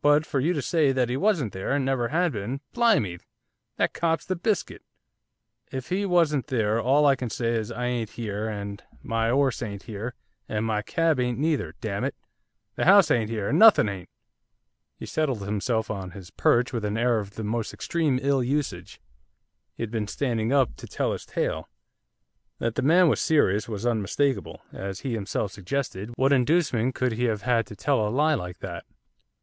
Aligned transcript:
But 0.00 0.24
for 0.24 0.40
you 0.40 0.54
to 0.54 0.62
say 0.62 0.90
that 0.90 1.10
he 1.10 1.18
wasn't 1.18 1.52
there, 1.52 1.72
and 1.72 1.84
never 1.84 2.08
had 2.08 2.32
been, 2.32 2.62
blimey! 2.72 3.18
that 3.76 3.92
cops 3.92 4.24
the 4.24 4.34
biscuit. 4.34 4.80
If 5.70 5.90
he 5.90 6.06
wasn't 6.06 6.46
there, 6.46 6.80
all 6.80 7.04
I 7.04 7.14
can 7.14 7.28
say 7.28 7.50
is 7.56 7.70
I 7.70 7.84
ain't 7.84 8.08
here, 8.12 8.48
and 8.48 8.82
my 9.02 9.30
'orse 9.30 9.60
ain't 9.60 9.82
here, 9.82 10.14
and 10.48 10.64
my 10.64 10.80
cab 10.80 11.20
ain't 11.20 11.38
neither, 11.38 11.74
damn 11.82 12.04
it! 12.04 12.14
the 12.76 12.86
house 12.86 13.10
ain't 13.10 13.28
here, 13.28 13.50
and 13.50 13.58
nothing 13.58 13.86
ain't!' 13.86 14.08
He 14.96 15.04
settled 15.04 15.42
himself 15.42 15.90
on 15.90 16.12
his 16.12 16.30
perch 16.30 16.72
with 16.72 16.86
an 16.86 16.96
air 16.96 17.18
of 17.18 17.34
the 17.34 17.44
most 17.44 17.74
extreme 17.74 18.18
ill 18.22 18.42
usage, 18.42 18.98
he 19.74 19.82
had 19.82 19.90
been 19.90 20.08
standing 20.08 20.54
up 20.54 20.74
to 20.76 20.86
tell 20.86 21.12
his 21.12 21.26
tale. 21.26 21.68
That 22.60 22.76
the 22.76 22.80
man 22.80 23.10
was 23.10 23.20
serious 23.20 23.68
was 23.68 23.84
unmistakable. 23.84 24.62
As 24.72 25.00
he 25.00 25.12
himself 25.12 25.52
suggested, 25.52 26.12
what 26.16 26.32
inducement 26.32 26.94
could 26.94 27.12
he 27.12 27.24
have 27.24 27.42
had 27.42 27.66
to 27.66 27.76
tell 27.76 28.08
a 28.08 28.08
lie 28.08 28.32
like 28.32 28.60
that? 28.60 28.86